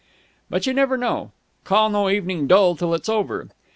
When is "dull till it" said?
2.47-3.03